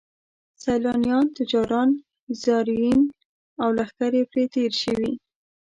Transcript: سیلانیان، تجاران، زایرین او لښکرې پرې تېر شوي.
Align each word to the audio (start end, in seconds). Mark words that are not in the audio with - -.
سیلانیان، 0.63 1.25
تجاران، 1.37 1.89
زایرین 2.41 3.01
او 3.61 3.69
لښکرې 3.77 4.23
پرې 4.31 4.43
تېر 4.53 4.71
شوي. 4.83 5.11